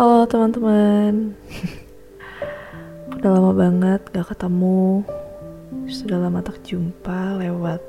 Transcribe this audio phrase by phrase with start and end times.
[0.00, 1.36] Halo teman-teman
[3.12, 5.04] Udah lama banget gak ketemu
[5.92, 7.84] Sudah lama tak jumpa lewat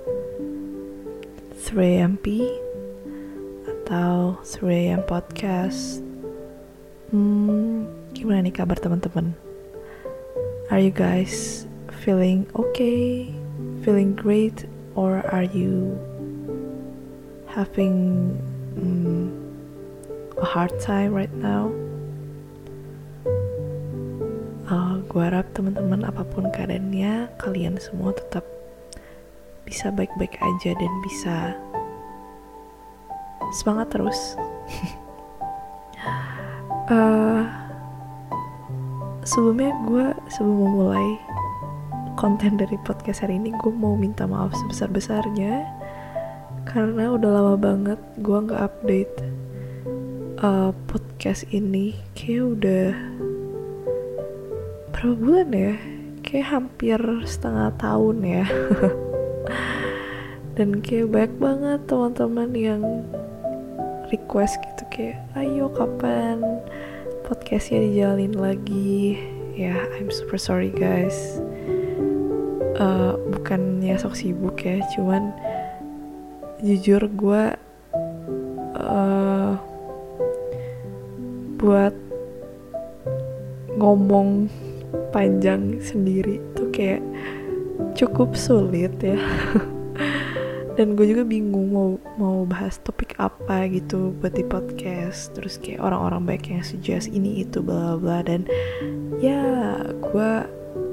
[1.71, 2.52] 3MP
[3.63, 6.04] Atau 3AM Podcast
[7.16, 9.32] Hmm, gimana nih kabar teman-teman?
[10.68, 11.64] Are you guys
[12.04, 13.32] feeling okay?
[13.88, 14.68] Feeling great?
[15.00, 15.96] Or are you
[17.48, 18.36] having
[18.75, 19.32] hmm,
[20.36, 21.71] a hard time right now?
[25.11, 28.47] Gue harap teman-teman apa pun keadaannya kalian semua tetap
[29.67, 31.35] bisa baik-baik aja dan bisa
[33.59, 34.39] semangat terus.
[36.87, 37.43] uh,
[39.27, 41.20] sebelumnya gue sebelum memulai
[42.15, 45.67] konten dari podcast hari ini gue mau minta maaf sebesar-besarnya
[46.71, 49.15] karena udah lama banget gue nggak update
[50.39, 53.10] uh, podcast ini kayak udah
[55.02, 55.74] berapa bulan ya?
[56.21, 58.46] Kayak hampir setengah tahun ya.
[60.62, 62.84] Dan kayak banyak banget teman-teman yang
[64.13, 66.46] request gitu kayak ayo kapan
[67.25, 69.18] podcastnya dijalanin lagi?
[69.58, 71.41] Ya I'm super sorry guys.
[72.78, 75.34] Uh, bukannya sok sibuk ya cuman
[76.62, 77.44] jujur gue
[78.78, 79.58] uh,
[81.58, 81.97] buat
[83.81, 84.46] ngomong
[85.11, 87.03] panjang sendiri tuh kayak
[87.95, 89.19] cukup sulit ya.
[90.79, 95.35] Dan gue juga bingung mau mau bahas topik apa gitu buat di podcast.
[95.35, 98.47] Terus kayak orang-orang baik yang suggest ini itu bla bla dan
[99.19, 100.31] ya gue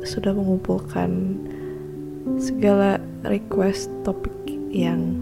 [0.02, 1.38] sudah mengumpulkan
[2.42, 4.34] segala request topik
[4.74, 5.14] yang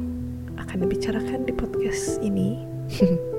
[0.57, 2.57] akan dibicarakan di podcast ini.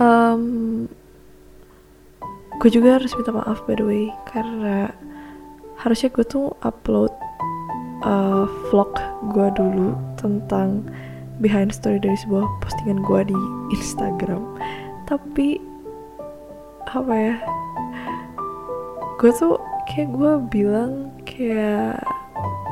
[0.00, 0.88] Um,
[2.60, 4.92] gue juga harus minta maaf by the way karena
[5.80, 7.08] harusnya gue tuh upload
[8.04, 8.92] uh, vlog
[9.32, 10.84] gue dulu tentang
[11.40, 13.40] behind story dari sebuah postingan gue di
[13.80, 14.44] Instagram.
[15.08, 15.56] Tapi
[16.90, 17.36] apa ya
[19.16, 19.56] gue tuh
[19.88, 21.96] kayak gue bilang kayak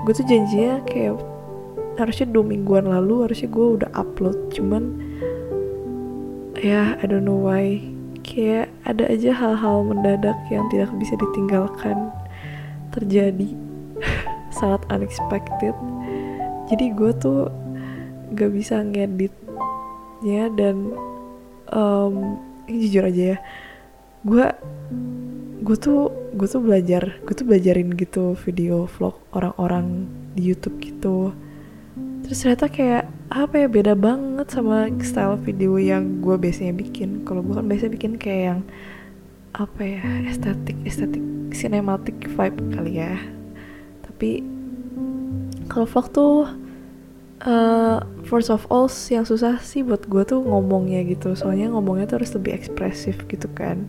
[0.05, 1.17] gue tuh janjinya kayak
[1.97, 4.97] harusnya dua mingguan lalu harusnya gue udah upload cuman
[6.59, 7.79] ya I don't know why
[8.29, 12.13] kayak ada aja hal-hal mendadak yang tidak bisa ditinggalkan
[12.93, 13.57] terjadi.
[14.59, 15.73] Sangat unexpected.
[16.69, 17.49] Jadi gue tuh
[18.37, 20.93] gak bisa ngeditnya dan
[21.73, 22.37] um,
[22.69, 23.39] ini jujur aja ya.
[24.21, 24.45] Gue
[25.59, 30.05] gue tuh gue tuh belajar gue tuh belajarin gitu video vlog orang-orang
[30.37, 31.33] di YouTube gitu.
[32.29, 37.29] Terus ternyata kayak apa ya beda banget sama style video yang gue biasanya bikin.
[37.29, 38.61] Kalau gue kan biasanya bikin kayak yang
[39.53, 43.21] apa ya estetik estetik cinematic vibe kali ya.
[44.05, 44.41] Tapi
[45.69, 46.35] kalau vlog tuh
[47.45, 51.37] uh, first of all yang susah sih buat gue tuh ngomongnya gitu.
[51.37, 53.85] Soalnya ngomongnya tuh harus lebih ekspresif gitu kan.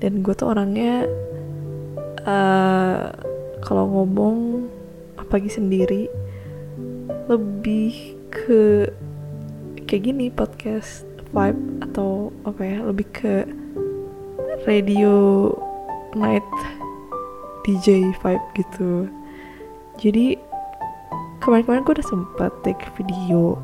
[0.00, 1.04] Dan gue tuh orangnya
[2.24, 3.12] uh,
[3.60, 4.64] kalau ngomong
[5.20, 6.08] apalagi sendiri
[7.28, 8.88] lebih ke
[9.84, 11.04] kayak gini podcast
[11.36, 13.44] vibe atau apa ya lebih ke
[14.64, 15.48] radio
[16.16, 16.48] night
[17.68, 19.06] DJ vibe gitu.
[20.00, 20.40] Jadi
[21.44, 23.60] kemarin-kemarin gue udah sempet take video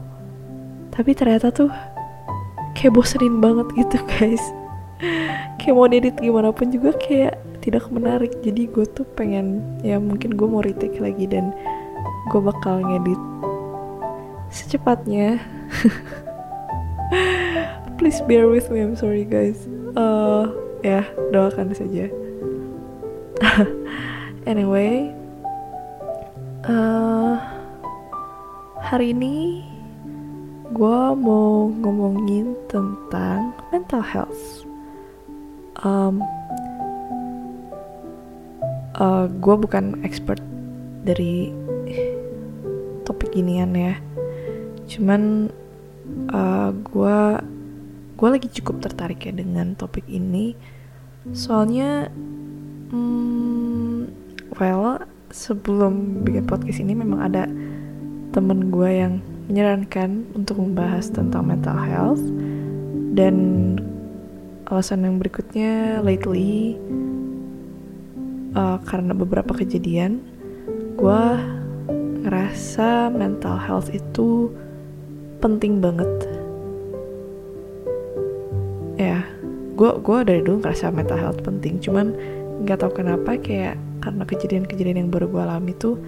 [0.93, 1.71] tapi ternyata tuh
[2.75, 4.43] kayak bosenin banget gitu guys.
[5.57, 8.35] Kayak mau edit gimana pun juga kayak tidak menarik.
[8.43, 11.55] Jadi gue tuh pengen ya mungkin gue mau retake lagi dan
[12.29, 13.21] gue bakal ngedit
[14.51, 15.41] secepatnya.
[17.99, 19.69] Please bear with me I'm sorry guys.
[19.97, 20.53] Uh,
[20.85, 22.09] ya doakan saja.
[24.49, 25.13] Anyway
[26.65, 27.37] uh,
[28.81, 29.65] hari ini
[30.73, 34.65] gue mau ngomongin tentang mental health.
[35.81, 36.21] Um,
[38.99, 40.43] uh, gue bukan expert
[41.07, 41.55] dari
[43.09, 43.97] topik ginian ya
[44.89, 45.53] cuman
[46.33, 47.19] uh, gue
[48.19, 50.57] gue lagi cukup tertarik ya dengan topik ini.
[51.31, 52.09] Soalnya
[52.91, 54.09] hmm,
[54.57, 57.45] well sebelum bikin podcast ini memang ada
[58.33, 62.25] temen gue yang menyarankan untuk membahas tentang mental health.
[63.15, 63.37] Dan
[64.69, 66.77] alasan yang berikutnya lately
[68.59, 70.21] uh, karena beberapa kejadian
[70.99, 71.23] gue
[72.27, 74.53] ngerasa mental health itu
[75.39, 76.11] penting banget.
[78.99, 79.23] Ya
[79.79, 82.11] gue gue dari dulu ngerasa mental health penting cuman
[82.67, 86.03] nggak tahu kenapa kayak karena kejadian-kejadian yang baru gue alami tuh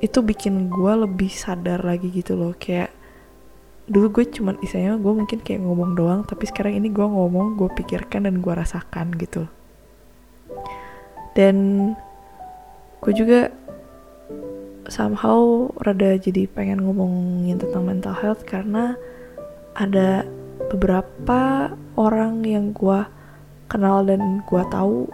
[0.00, 2.56] itu bikin gue lebih sadar lagi gitu loh.
[2.56, 2.94] Kayak
[3.88, 7.68] dulu gue cuman istilahnya gue mungkin kayak ngomong doang tapi sekarang ini gue ngomong gue
[7.72, 9.44] pikirkan dan gue rasakan gitu.
[11.36, 11.56] Dan
[13.04, 13.52] gue juga
[14.88, 18.96] somehow rada jadi pengen ngomongin tentang mental health karena
[19.76, 20.24] ada
[20.72, 23.04] beberapa orang yang gue
[23.68, 25.06] kenal dan gue tahu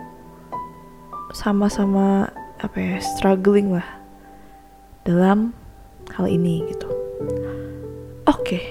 [1.35, 2.31] sama-sama
[2.63, 3.87] apa ya struggling lah
[5.05, 5.53] dalam
[6.15, 6.89] hal ini gitu.
[8.25, 8.63] Oke,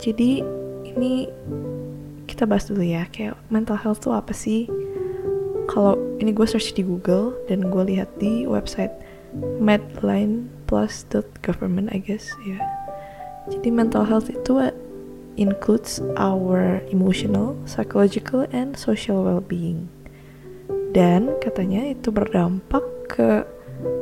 [0.00, 0.40] jadi
[0.86, 1.28] ini
[2.24, 4.70] kita bahas dulu ya kayak mental health tuh apa sih?
[5.68, 8.92] Kalau ini gue search di Google dan gue lihat di website
[9.38, 12.62] medlineplus.government I guess ya.
[13.50, 14.72] Jadi mental health itu
[15.36, 19.90] includes our emotional, psychological, and social well-being.
[20.94, 23.42] Dan katanya itu berdampak ke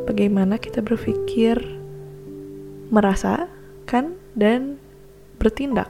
[0.04, 1.56] bagaimana kita berpikir,
[2.92, 4.76] merasakan, dan
[5.40, 5.88] bertindak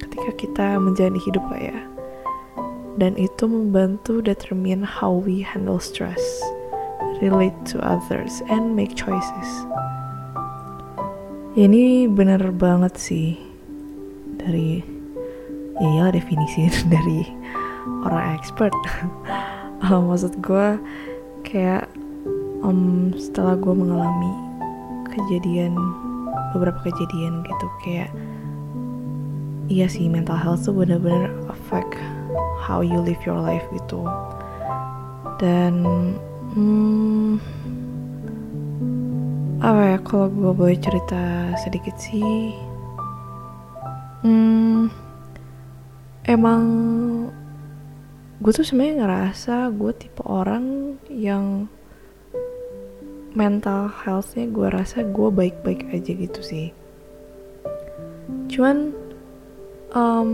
[0.00, 1.80] ketika kita menjalani hidup lah ya.
[2.96, 6.22] Dan itu membantu determine how we handle stress,
[7.22, 9.48] relate to others, and make choices.
[11.54, 13.38] Ya, ini bener banget sih.
[14.42, 14.82] Dari
[15.78, 17.22] ya iyalah definisi dari
[18.02, 18.74] orang expert.
[19.78, 20.82] Uh, maksud gue
[21.46, 21.86] kayak
[22.66, 24.32] um, setelah gue mengalami
[25.12, 25.78] kejadian
[26.56, 28.10] beberapa kejadian gitu kayak
[29.68, 31.96] iya sih mental health tuh bener-bener affect
[32.60, 34.02] how you live your life gitu.
[35.42, 35.84] Dan
[36.52, 37.40] hmm,
[39.62, 42.52] apa ya kalau gue boleh cerita sedikit sih?
[44.22, 44.92] Hmm,
[46.26, 46.62] emang
[48.42, 51.70] gue tuh sebenarnya ngerasa gue tipe orang yang
[53.32, 56.68] mental healthnya gue rasa gue baik-baik aja gitu sih.
[58.52, 58.92] Cuman
[59.96, 60.32] um,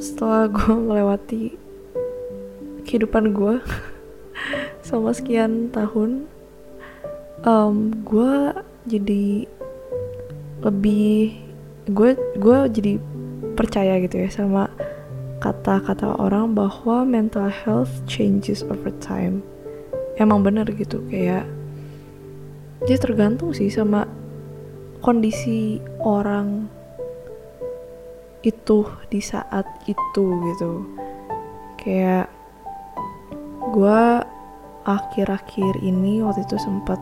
[0.00, 1.42] setelah gue melewati
[2.82, 3.60] kehidupan gue
[4.92, 6.28] selama sekian tahun
[7.48, 8.52] um, gue
[8.84, 9.48] jadi
[10.60, 11.32] lebih
[11.88, 13.00] gue gue jadi
[13.56, 14.68] percaya gitu ya sama
[15.40, 19.40] kata-kata orang bahwa mental health changes over time.
[20.20, 21.48] Emang bener gitu kayak
[22.84, 24.04] dia tergantung sih sama
[25.00, 26.68] kondisi orang
[28.44, 30.84] itu di saat itu gitu.
[31.80, 32.28] Kayak
[33.72, 34.04] gue
[34.84, 36.98] akhir-akhir ini waktu itu sempat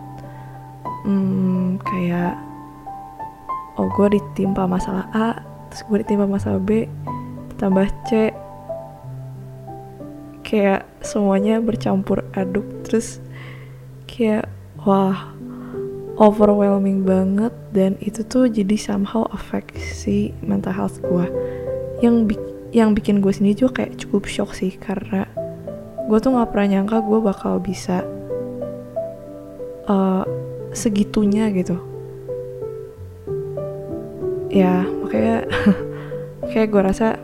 [1.04, 2.36] hmm, kayak
[3.80, 5.28] oh gue ditimpa masalah A
[5.70, 6.84] terus gue ditimpa masalah B
[7.60, 8.32] tambah C.
[10.40, 13.22] Kayak semuanya bercampur aduk terus
[14.10, 14.50] kayak
[14.82, 15.30] wah
[16.20, 21.26] overwhelming banget dan itu tuh jadi somehow affect si mental health gue
[22.04, 22.36] yang bi
[22.70, 25.26] yang bikin gue sendiri juga kayak cukup shock sih karena
[26.10, 28.02] gue tuh nggak pernah nyangka gue bakal bisa
[29.86, 30.26] uh,
[30.74, 31.78] segitunya gitu.
[34.50, 35.46] Ya makanya
[36.50, 37.14] kayak gue rasa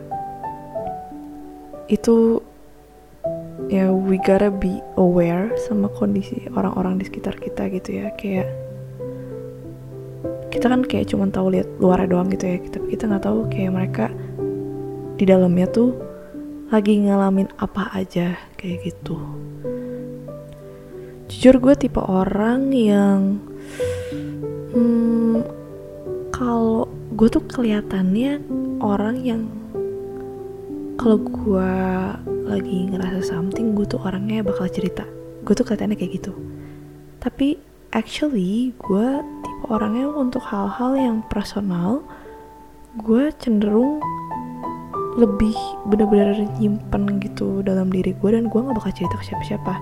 [1.91, 2.39] itu
[3.67, 8.07] ya we gotta be aware sama kondisi orang-orang di sekitar kita gitu ya.
[8.15, 8.47] Kayak
[10.47, 12.55] kita kan kayak cuma tahu lihat luar doang gitu ya.
[12.63, 14.05] Tapi kita nggak tahu kayak mereka
[15.19, 16.06] di dalamnya tuh
[16.67, 19.15] lagi ngalamin apa aja kayak gitu.
[21.31, 23.39] Jujur gue tipe orang yang
[24.75, 25.47] hmm,
[26.35, 28.43] kalau gue tuh kelihatannya
[28.83, 29.41] orang yang
[30.99, 31.71] kalau gue
[32.51, 35.07] lagi ngerasa something gue tuh orangnya bakal cerita.
[35.47, 36.35] Gue tuh kelihatannya kayak gitu.
[37.23, 37.55] Tapi
[37.95, 42.03] actually gue tipe orangnya untuk hal-hal yang personal
[42.99, 44.03] gue cenderung
[45.17, 45.57] lebih
[45.89, 49.73] bener-bener nyimpen gitu dalam diri gue dan gue nggak bakal cerita ke siapa-siapa.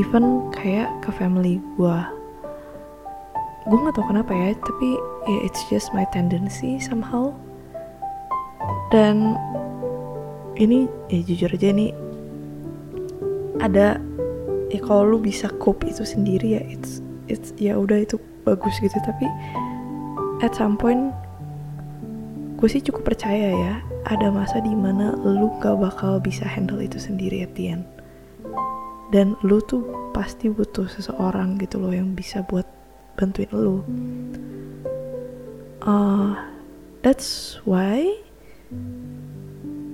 [0.00, 1.96] Even kayak ke family gue
[3.68, 4.96] gue nggak tahu kenapa ya tapi
[5.28, 7.28] ya it's just my tendency somehow.
[8.88, 9.36] Dan
[10.56, 11.92] ini ya jujur aja nih.
[13.60, 14.00] Ada
[14.72, 18.16] ya kalau lu bisa cope itu sendiri ya it's it's ya udah itu
[18.48, 18.96] bagus gitu.
[18.96, 19.28] Tapi
[20.40, 21.12] at some point
[22.56, 23.74] gue sih cukup percaya ya
[24.08, 27.76] ada masa di mana lu gak bakal bisa handle itu sendiri at the
[29.10, 29.82] dan lu tuh
[30.14, 32.64] pasti butuh seseorang gitu loh yang bisa buat
[33.18, 33.82] bantuin lu.
[35.82, 36.38] Uh,
[37.02, 38.06] that's why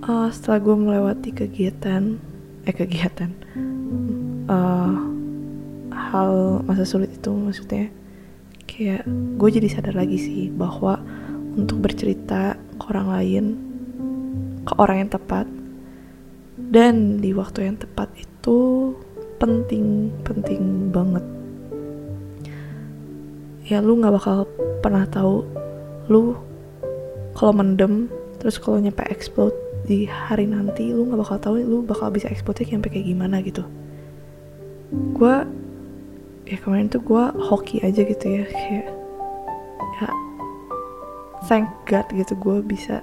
[0.05, 2.21] uh, setelah gue melewati kegiatan
[2.67, 3.31] eh kegiatan
[4.51, 4.95] uh,
[5.95, 7.87] hal masa sulit itu maksudnya
[8.67, 9.07] kayak
[9.39, 10.99] gue jadi sadar lagi sih bahwa
[11.57, 13.45] untuk bercerita ke orang lain
[14.67, 15.47] ke orang yang tepat.
[16.59, 18.91] Dan di waktu yang tepat itu
[19.39, 21.23] penting penting banget.
[23.71, 24.51] Ya lu nggak bakal
[24.83, 25.47] pernah tahu.
[26.11, 26.35] Lu
[27.39, 28.11] kalau mendem
[28.43, 29.55] terus kalau nyampe explode
[29.87, 33.63] di hari nanti lu nggak bakal tahu lu bakal bisa explode sampai kayak gimana gitu.
[35.15, 35.47] Gue
[36.47, 38.87] ya kemarin tuh gue hoki aja gitu ya kayak
[39.99, 40.09] ya
[41.51, 43.03] thank God gitu gue bisa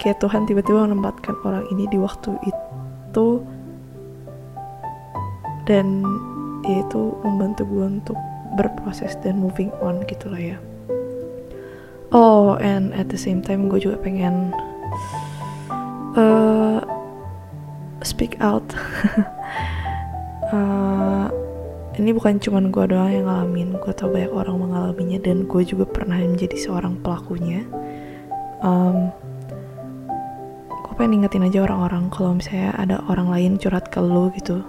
[0.00, 3.44] kayak Tuhan tiba-tiba menempatkan orang ini di waktu itu.
[5.68, 6.02] Dan
[6.64, 8.18] ya itu membantu gue untuk
[8.56, 10.58] berproses dan moving on gitu lah ya.
[12.10, 14.50] Oh and at the same time gue juga pengen
[16.18, 16.82] uh,
[18.02, 18.66] speak out.
[20.50, 21.30] Uh,
[22.00, 25.86] ini bukan cuman gue doang yang ngalamin gue tau banyak orang mengalaminya dan gue juga
[25.86, 27.62] pernah menjadi seorang pelakunya.
[28.64, 29.14] Um,
[31.00, 34.60] pengen ingetin aja orang-orang kalau misalnya ada orang lain curhat ke lu gitu.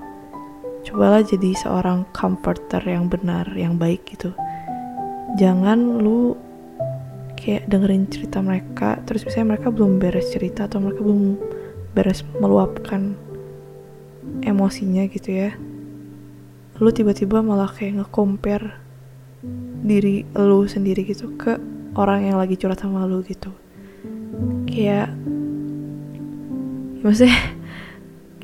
[0.88, 4.32] Cobalah jadi seorang comforter yang benar yang baik gitu.
[5.36, 6.40] Jangan lu
[7.36, 11.36] kayak dengerin cerita mereka terus misalnya mereka belum beres cerita atau mereka belum
[11.92, 13.20] beres meluapkan
[14.48, 15.52] emosinya gitu ya.
[16.80, 18.80] Lu tiba-tiba malah kayak nge-compare
[19.84, 21.60] diri lu sendiri gitu ke
[22.00, 23.52] orang yang lagi curhat sama lu gitu.
[24.72, 25.12] Kayak
[27.02, 27.38] maksudnya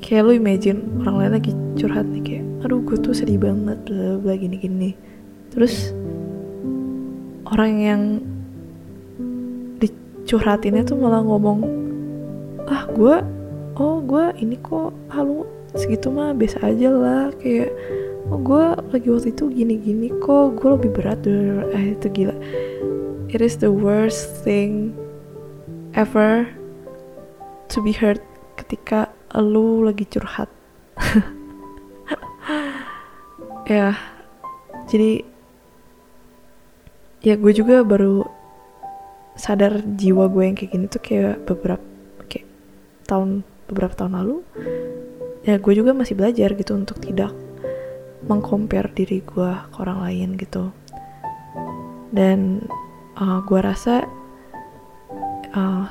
[0.01, 3.79] kayak lu imagine orang lain lagi curhat nih kayak aduh gue tuh sedih banget
[4.21, 4.91] bla gini gini
[5.53, 5.93] terus
[7.47, 8.01] orang yang
[9.77, 11.63] dicurhatinnya tuh malah ngomong
[12.67, 13.15] ah gue
[13.77, 15.45] oh gue ini kok halu
[15.77, 17.71] segitu mah biasa aja lah kayak
[18.33, 22.35] oh gue lagi waktu itu gini gini kok gue lebih berat eh itu gila.
[23.27, 24.95] It is the worst thing
[25.91, 26.47] ever
[27.67, 28.23] to be hurt
[28.67, 30.51] ketika lu lagi curhat.
[33.67, 33.99] Ya
[34.87, 35.27] jadi
[37.19, 38.23] ya gue juga baru
[39.35, 41.83] sadar jiwa gue yang kayak gini tuh kayak beberapa
[42.31, 42.47] kayak
[43.03, 44.37] tahun beberapa tahun lalu
[45.43, 47.35] ya gue juga masih belajar gitu untuk tidak
[48.23, 50.71] mengcompare diri gue ke orang lain gitu.
[52.11, 52.63] Dan
[53.19, 54.07] uh, gue rasa
[55.51, 55.85] uh,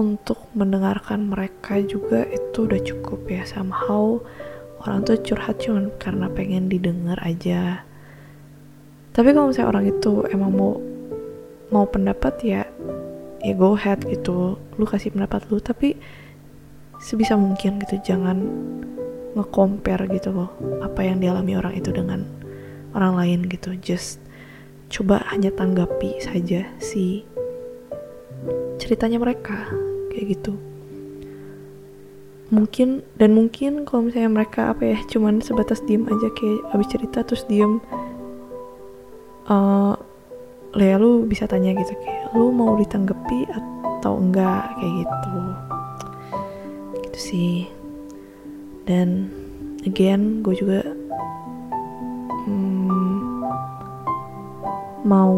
[0.00, 4.16] untuk mendengarkan mereka juga itu udah cukup ya somehow
[4.82, 7.86] orang tuh curhat cuma karena pengen didengar aja.
[9.12, 10.72] Tapi kalau misalnya orang itu emang mau
[11.70, 12.62] mau pendapat ya
[13.44, 14.58] ya go ahead gitu.
[14.80, 15.94] Lu kasih pendapat lu tapi
[16.98, 18.42] sebisa mungkin gitu jangan
[19.32, 20.50] nge-compare gitu loh
[20.84, 22.26] apa yang dialami orang itu dengan
[22.96, 23.76] orang lain gitu.
[23.78, 24.18] Just
[24.90, 27.24] coba hanya tanggapi saja si
[28.82, 29.81] ceritanya mereka
[30.22, 30.54] kayak gitu.
[32.54, 37.26] Mungkin dan mungkin kalau misalnya mereka apa ya cuman sebatas diem aja kayak abis cerita
[37.26, 37.82] terus diem
[39.50, 39.98] uh,
[40.78, 45.34] ya lu bisa tanya gitu kayak lu mau ditanggapi atau enggak kayak gitu.
[47.02, 47.56] Gitu sih.
[48.86, 49.26] Dan
[49.82, 50.86] again gue juga
[52.46, 53.26] hmm,
[55.02, 55.34] mau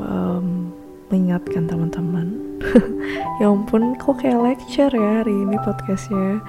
[0.00, 0.72] um,
[1.12, 2.37] mengingatkan teman-teman
[3.40, 6.42] ya ampun kok kayak lecture ya hari ini podcastnya?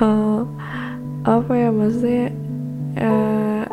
[0.00, 0.42] Uh,
[1.22, 2.32] apa ya maksudnya
[2.98, 3.64] uh,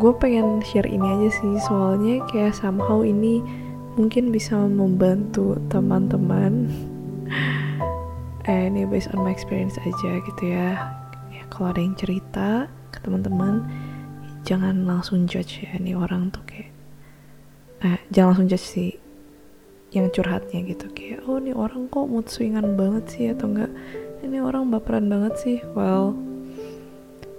[0.00, 3.44] gue pengen share ini aja sih soalnya kayak somehow ini
[3.94, 6.68] mungkin bisa membantu teman-teman.
[8.42, 10.74] Eh ini based on my experience aja gitu ya.
[11.30, 13.62] Ya kalau ada yang cerita ke teman-teman
[14.42, 16.74] jangan langsung judge ya ini orang tuh kayak
[17.86, 19.01] eh jangan langsung judge sih
[19.92, 20.88] yang curhatnya gitu.
[20.96, 23.72] Kayak oh ini orang kok mood swingan banget sih atau enggak
[24.24, 25.58] ini orang baperan banget sih.
[25.76, 26.16] Well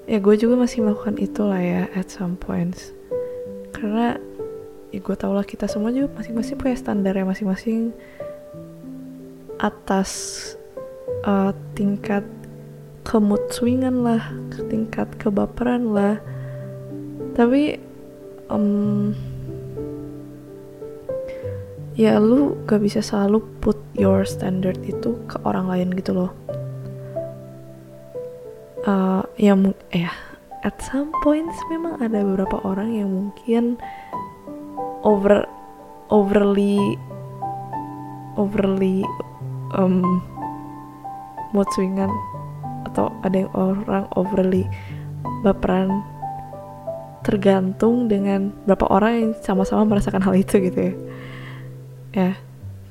[0.03, 2.93] ya gue juga masih melakukan itu lah ya at some points.
[3.73, 4.21] Karena
[4.93, 7.89] ya gue tau lah kita semua juga masing-masing punya standar ya masing-masing
[9.57, 10.11] atas
[11.25, 12.21] uh, tingkat
[13.03, 14.21] kemut swingan lah
[14.69, 16.21] tingkat kebaperan lah.
[17.33, 17.81] Tapi
[18.53, 19.17] um,
[21.93, 26.31] ya lu gak bisa selalu put your standard itu ke orang lain gitu loh.
[28.83, 29.55] Uh, ya
[29.95, 30.11] ya
[30.67, 33.79] at some points memang ada beberapa orang yang mungkin
[35.07, 35.47] over
[36.11, 36.99] overly
[38.35, 39.07] overly
[39.77, 40.19] um,
[41.55, 42.11] mood swingan
[42.91, 44.67] atau ada yang orang overly
[45.47, 46.03] baperan
[47.23, 50.93] tergantung dengan berapa orang yang sama-sama merasakan hal itu gitu ya
[52.13, 52.37] ya.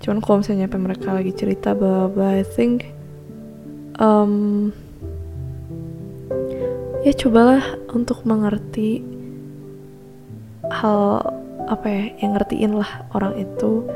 [0.03, 2.91] Cuman kalau misalnya nyampe mereka lagi cerita bahwa I think
[4.03, 4.75] um,
[7.07, 7.63] ya cobalah
[7.95, 9.03] untuk mengerti
[10.71, 11.23] hal
[11.71, 13.87] apa ya yang ngertiin lah orang itu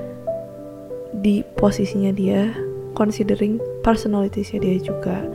[1.19, 2.55] di posisinya dia
[2.95, 5.27] considering personalitiesnya dia juga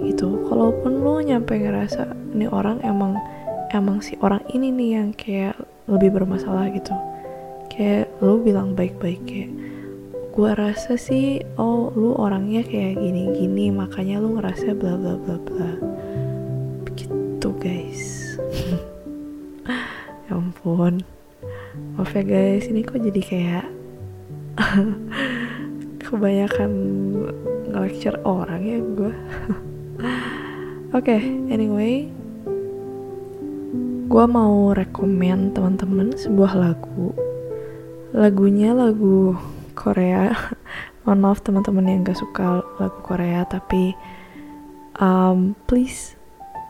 [0.00, 0.40] gitu.
[0.48, 3.16] Kalaupun lu nyampe ngerasa ini orang emang
[3.72, 5.56] emang si orang ini nih yang kayak
[5.88, 6.92] lebih bermasalah gitu.
[7.72, 9.52] Kayak lu bilang baik-baik kayak
[10.32, 15.70] gua rasa sih oh lu orangnya kayak gini-gini makanya lu ngerasa bla bla bla bla.
[16.88, 18.02] Begitu guys.
[20.24, 21.04] Ya ampun.
[22.00, 22.64] Maaf ya guys.
[22.64, 23.66] Ini kok jadi kayak
[26.08, 26.70] kebanyakan
[27.68, 29.12] nge-lecture orang ya gue
[30.96, 31.20] oke okay,
[31.52, 32.08] anyway.
[34.08, 37.12] Gue mau rekomen teman-teman sebuah lagu
[38.14, 39.34] lagunya lagu
[39.74, 40.30] Korea.
[41.04, 43.92] Mohon maaf teman-teman yang gak suka lagu Korea tapi
[45.02, 46.16] um, please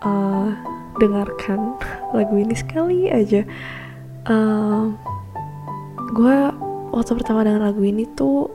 [0.03, 0.51] uh,
[0.99, 1.77] dengarkan
[2.17, 3.45] lagu ini sekali aja.
[4.25, 4.97] Um,
[6.17, 6.37] gue
[6.97, 8.49] waktu pertama dengar lagu ini tuh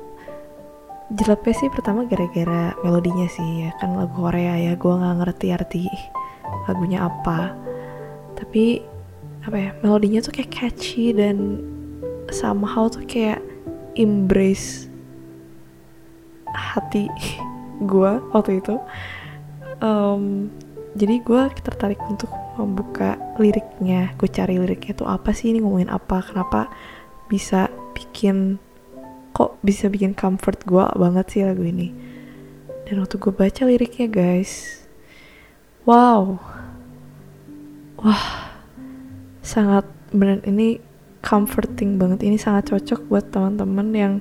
[1.14, 4.74] jelepnya sih pertama gara-gara melodinya sih ya kan lagu Korea ya.
[4.74, 5.86] Gue nggak ngerti arti
[6.66, 7.54] lagunya apa.
[8.34, 8.82] Tapi
[9.46, 11.62] apa ya melodinya tuh kayak catchy dan
[12.34, 13.42] somehow tuh kayak
[13.98, 14.88] embrace
[16.50, 17.08] hati
[17.92, 18.76] gue waktu itu.
[19.80, 20.52] Um,
[20.98, 24.12] jadi gue tertarik untuk membuka liriknya.
[24.20, 25.54] Gue cari liriknya tuh apa sih?
[25.54, 26.20] Ini ngomongin apa?
[26.26, 26.68] Kenapa
[27.30, 28.58] bisa bikin
[29.32, 31.94] kok bisa bikin comfort gue banget sih lagu ini?
[32.90, 34.82] Dan waktu gue baca liriknya guys
[35.90, 36.38] wow.
[38.00, 38.26] Wah
[39.42, 40.78] sangat benar ini
[41.20, 42.24] comforting banget.
[42.26, 44.14] Ini sangat cocok buat teman-teman yang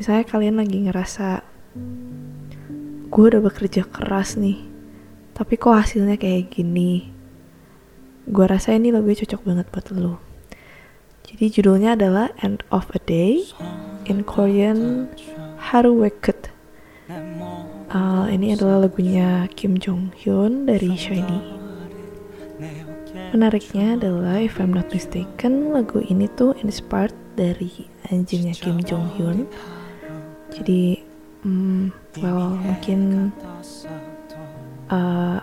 [0.00, 1.44] misalnya kalian lagi ngerasa
[3.10, 4.56] gue udah bekerja keras nih
[5.34, 7.10] tapi kok hasilnya kayak gini?
[8.30, 10.30] Gue rasa ini lebih cocok banget buat lo
[11.30, 13.46] jadi judulnya adalah End of a Day
[14.10, 15.06] in Korean
[15.58, 16.50] Haru Wekut
[17.90, 21.59] uh, ini adalah lagunya Kim Jong Hyun dari Shiny
[23.30, 29.46] Menariknya adalah, if I'm not mistaken, lagu ini tuh inspired dari anjingnya Kim Jong Hyun.
[30.50, 30.98] Jadi,
[31.46, 33.30] um, well mungkin
[34.90, 35.38] uh,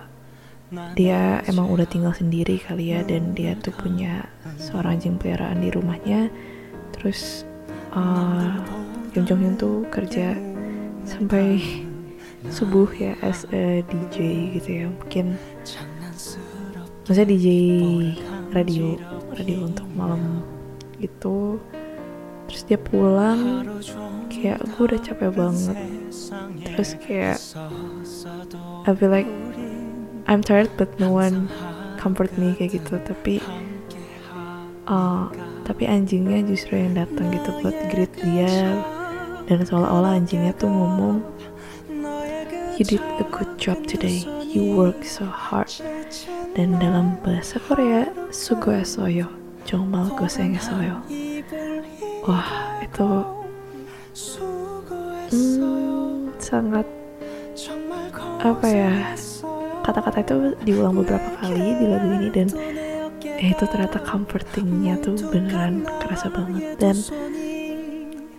[1.00, 4.28] dia emang udah tinggal sendiri kali ya, dan dia tuh punya
[4.60, 6.28] seorang anjing peliharaan di rumahnya.
[6.92, 7.48] Terus
[7.96, 8.52] uh,
[9.16, 10.36] Kim Jong Hyun tuh kerja
[11.08, 11.64] sampai
[12.52, 15.40] subuh ya as a DJ gitu ya, mungkin
[17.08, 17.48] maksudnya DJ
[18.52, 19.00] radio
[19.32, 20.44] radio untuk malam
[21.00, 21.56] gitu
[22.52, 23.64] terus dia pulang
[24.38, 25.78] kayak gue udah capek banget.
[26.64, 27.38] Terus kayak
[28.86, 29.30] I feel like
[30.30, 31.50] I'm tired but no one
[31.98, 33.02] comfort me kayak gitu.
[33.02, 33.42] Tapi
[34.88, 35.28] uh,
[35.66, 38.80] tapi anjingnya justru yang datang gitu buat greet dia.
[39.48, 41.24] Dan seolah-olah anjingnya tuh ngomong
[42.78, 44.24] you did a good job today.
[44.48, 45.72] You work so hard
[46.58, 49.30] dan dalam bahasa Korea sugo soyo
[49.70, 50.98] jongmal goseng soyo
[52.26, 53.08] wah itu
[55.30, 56.90] hmm, sangat
[58.42, 58.94] apa ya
[59.88, 60.36] kata-kata itu
[60.68, 62.48] diulang beberapa kali di lagu ini dan
[63.24, 66.76] eh, itu ternyata comfortingnya tuh beneran kerasa banget.
[66.76, 66.98] Dan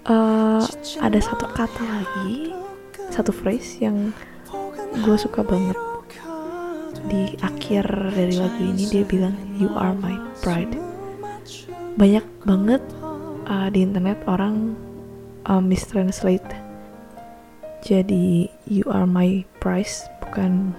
[0.05, 0.61] uh,
[1.01, 2.53] ada satu kata lagi
[3.09, 4.13] satu phrase yang
[5.01, 5.88] gue suka banget
[7.09, 10.77] di akhir dari lagu ini dia bilang you are my pride.
[11.99, 12.85] Banyak banget
[13.49, 14.77] uh, di internet orang
[15.49, 16.69] uh, mistranslate
[17.83, 20.75] jadi you are my prize bukan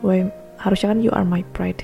[0.00, 1.82] gue harusnya kan you are my pride.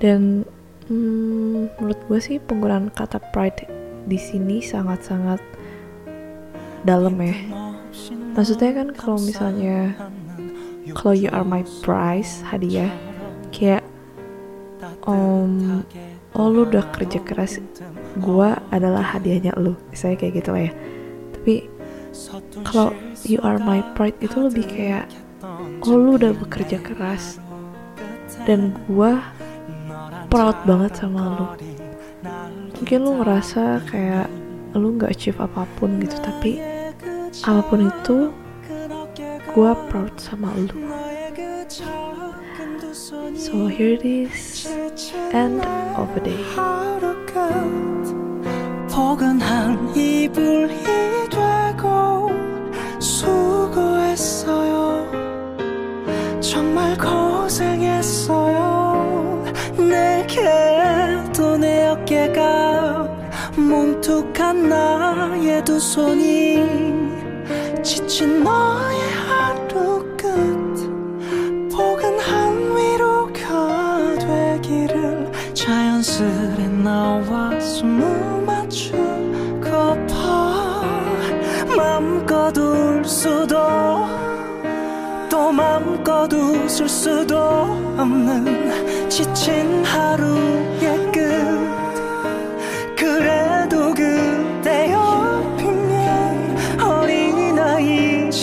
[0.00, 0.48] Dan
[0.88, 3.68] hmm, menurut gue sih penggunaan kata pride
[4.08, 5.38] di sini sangat-sangat
[6.88, 7.36] dalam ya.
[8.32, 9.92] Maksudnya kan kalau misalnya
[10.96, 12.90] kalau you are my prize hadiah
[13.52, 13.84] kayak
[15.04, 15.84] om
[16.34, 17.58] oh lu udah kerja keras
[18.18, 19.78] gue adalah hadiahnya lu.
[19.94, 20.72] Saya kayak gitu lah ya.
[21.38, 21.54] Tapi
[22.66, 22.90] kalau
[23.22, 25.06] you are my pride itu lebih kayak
[25.86, 27.38] oh lu udah bekerja keras
[28.48, 29.12] dan gue
[30.26, 31.46] proud banget sama lu.
[32.80, 34.26] Mungkin lu ngerasa kayak
[34.74, 36.62] lu nggak achieve apa pun gitu tapi
[37.42, 38.30] apa pun itu
[39.54, 40.78] gue proud sama lu
[43.34, 44.66] so here it is
[45.32, 45.64] end
[45.96, 46.38] of the day.
[56.40, 58.54] 정말 고생했어요.
[59.76, 63.08] 내게도 내 어깨가
[63.56, 67.10] 뭉툭한 나의 두 손이
[67.82, 68.89] 지친 너
[82.00, 83.56] 맘껏 울 수도
[85.28, 91.20] 또 맘껏 웃을 수도 없는 지친 하루의 끝.
[92.96, 98.40] 그래도 그대 옆이면 어린아이처럼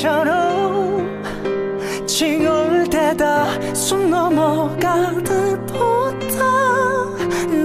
[2.06, 6.46] 징얼대다 숨 넘어가듯 보다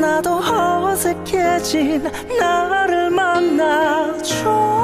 [0.00, 2.04] 나도 어색해진
[2.38, 4.81] 나를 만나줘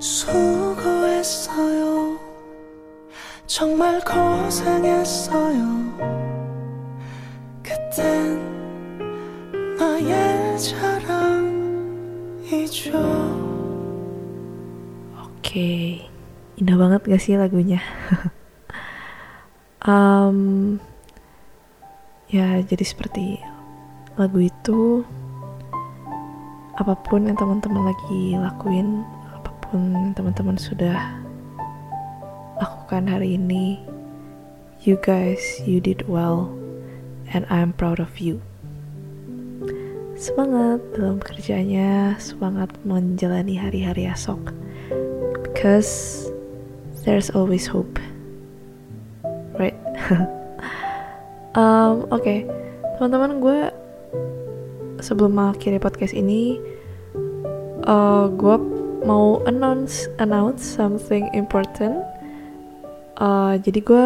[0.00, 1.86] 수고했어요.
[3.46, 5.60] 정말 고생했어요.
[7.62, 8.42] 그땐
[9.78, 11.22] 나의 자랑이죠.
[15.22, 16.02] Oke,
[16.58, 17.80] indah banget gak sih lagunya?
[19.86, 20.76] um,
[22.26, 23.38] ya jadi seperti
[24.18, 25.06] lagu itu
[26.76, 29.06] apapun yang teman-teman lagi lakuin
[29.71, 30.99] apa pun teman-teman sudah
[32.59, 33.79] lakukan hari ini,
[34.83, 36.51] you guys, you did well,
[37.31, 38.43] and I'm proud of you.
[40.19, 44.51] Semangat dalam kerjanya, semangat menjalani hari-hari esok,
[45.39, 46.27] because
[47.07, 47.95] there's always hope,
[49.55, 49.79] right?
[51.55, 52.39] um, Oke, okay.
[52.99, 53.59] teman-teman gue
[54.99, 56.59] sebelum mengakhiri podcast ini,
[57.87, 58.70] uh, gue
[59.01, 62.05] mau announce announce something important.
[63.17, 64.05] Uh, jadi gue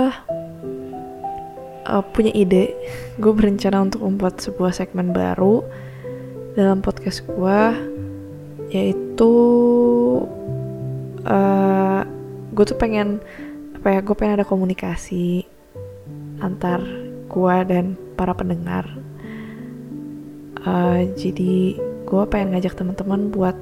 [1.88, 2.76] uh, punya ide.
[3.22, 5.64] Gue berencana untuk membuat sebuah segmen baru
[6.56, 7.60] dalam podcast gue
[8.72, 9.32] yaitu
[11.28, 12.02] uh,
[12.52, 13.20] gue tuh pengen
[13.76, 15.44] apa ya gue pengen ada komunikasi
[16.40, 16.84] antar
[17.32, 18.84] gue dan para pendengar.
[20.66, 23.56] Uh, jadi gue pengen ngajak teman-teman buat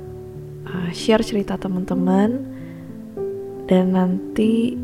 [0.68, 2.44] uh, share cerita teman-teman.
[3.64, 4.76] Dan nanti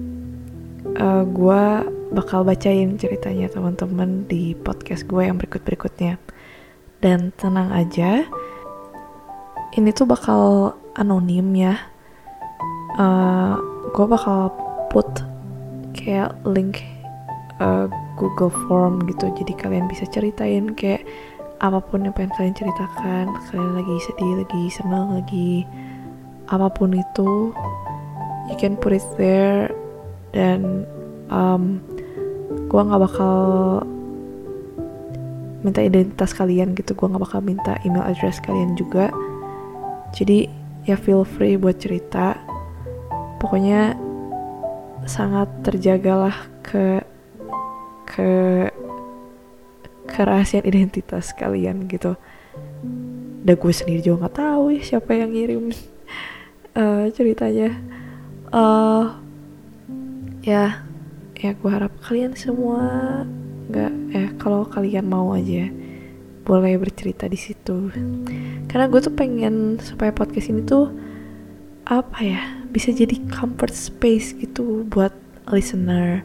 [0.98, 1.64] uh, gue
[2.10, 6.18] bakal bacain ceritanya teman-teman di podcast gue yang berikut-berikutnya.
[7.00, 8.28] Dan tenang aja
[9.78, 11.76] ini tuh bakal anonim ya.
[12.98, 13.56] Uh,
[13.94, 14.52] gue bakal
[14.90, 15.08] put
[15.94, 16.82] kayak link
[17.62, 17.88] uh,
[18.18, 19.30] Google Form gitu.
[19.32, 21.06] Jadi kalian bisa ceritain kayak
[21.60, 25.68] apa pun yang pengen kalian ceritakan kalian lagi sedih lagi senang lagi
[26.48, 27.52] apa pun itu
[28.50, 29.70] you can put it there.
[30.34, 30.86] Dan
[31.30, 31.78] um,
[32.70, 33.38] gue nggak bakal
[35.62, 36.98] minta identitas kalian gitu.
[36.98, 39.14] Gue nggak bakal minta email address kalian juga.
[40.18, 40.50] Jadi
[40.90, 42.34] ya feel free buat cerita.
[43.38, 43.96] Pokoknya
[45.06, 47.00] sangat terjagalah ke
[48.10, 48.30] ke
[50.20, 52.20] kerahasiaan identitas kalian gitu.
[53.40, 55.72] Dan gue sendiri juga nggak tahu ya siapa yang ngirim
[56.76, 57.80] uh, ceritanya.
[58.52, 59.16] Uh,
[60.44, 60.84] ya
[61.40, 63.24] ya gue harap kalian semua
[63.72, 65.72] nggak eh kalau kalian mau aja
[66.44, 67.88] boleh bercerita di situ.
[68.68, 70.92] Karena gue tuh pengen supaya podcast ini tuh
[71.88, 75.16] apa ya bisa jadi comfort space gitu buat
[75.50, 76.22] listener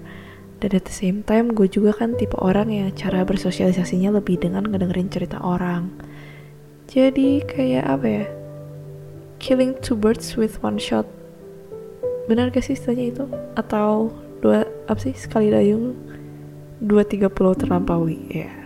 [0.64, 4.64] dan at the same time gue juga kan tipe orang yang cara bersosialisasinya lebih dengan
[4.64, 5.92] ngedengerin cerita orang.
[6.88, 8.24] Jadi kayak apa ya?
[9.44, 11.04] Killing two birds with one shot.
[12.32, 13.24] Benar gak sih istilahnya itu?
[13.60, 15.12] Atau dua apa sih?
[15.12, 15.92] Sekali dayung
[16.80, 18.48] dua tiga pulau terlampaui ya.
[18.48, 18.56] Yeah.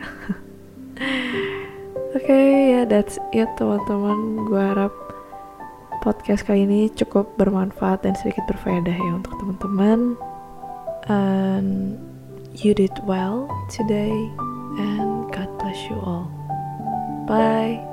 [2.15, 4.47] oke okay, ya yeah, that's it teman-teman.
[4.47, 4.95] Gue harap
[6.07, 10.15] podcast kali ini cukup bermanfaat dan sedikit berfaedah ya untuk teman-teman
[11.09, 11.99] and
[12.55, 16.31] you did well today and God bless you all.
[17.27, 17.88] Bye.